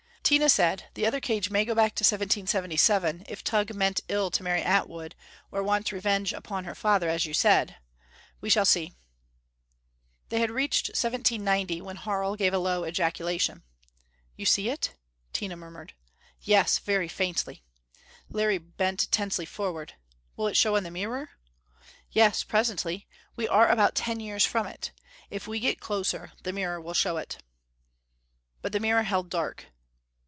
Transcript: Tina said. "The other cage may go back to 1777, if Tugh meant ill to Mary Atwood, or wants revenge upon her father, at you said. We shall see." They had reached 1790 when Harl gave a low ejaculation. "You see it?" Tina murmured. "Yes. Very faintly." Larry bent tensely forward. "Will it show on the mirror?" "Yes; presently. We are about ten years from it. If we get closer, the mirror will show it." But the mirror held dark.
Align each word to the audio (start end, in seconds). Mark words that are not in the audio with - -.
Tina 0.23 0.47
said. 0.47 0.85
"The 0.93 1.05
other 1.05 1.19
cage 1.19 1.49
may 1.49 1.65
go 1.65 1.75
back 1.75 1.93
to 1.95 2.05
1777, 2.05 3.25
if 3.27 3.43
Tugh 3.43 3.73
meant 3.73 3.99
ill 4.07 4.31
to 4.31 4.43
Mary 4.43 4.61
Atwood, 4.61 5.13
or 5.51 5.61
wants 5.61 5.91
revenge 5.91 6.31
upon 6.31 6.63
her 6.63 6.73
father, 6.75 7.09
at 7.09 7.25
you 7.25 7.33
said. 7.33 7.75
We 8.39 8.49
shall 8.49 8.63
see." 8.63 8.93
They 10.29 10.39
had 10.39 10.49
reached 10.49 10.87
1790 10.87 11.81
when 11.81 11.97
Harl 11.97 12.37
gave 12.37 12.53
a 12.53 12.59
low 12.59 12.85
ejaculation. 12.85 13.63
"You 14.37 14.45
see 14.45 14.69
it?" 14.69 14.95
Tina 15.33 15.57
murmured. 15.57 15.95
"Yes. 16.39 16.77
Very 16.79 17.09
faintly." 17.09 17.65
Larry 18.29 18.57
bent 18.57 19.11
tensely 19.11 19.45
forward. 19.45 19.95
"Will 20.37 20.47
it 20.47 20.55
show 20.55 20.77
on 20.77 20.83
the 20.83 20.91
mirror?" 20.91 21.31
"Yes; 22.09 22.45
presently. 22.45 23.05
We 23.35 23.49
are 23.49 23.67
about 23.67 23.95
ten 23.95 24.21
years 24.21 24.45
from 24.45 24.65
it. 24.65 24.93
If 25.29 25.45
we 25.45 25.59
get 25.59 25.81
closer, 25.81 26.31
the 26.43 26.53
mirror 26.53 26.79
will 26.79 26.93
show 26.93 27.17
it." 27.17 27.43
But 28.61 28.71
the 28.71 28.79
mirror 28.79 29.03
held 29.03 29.29
dark. 29.29 29.65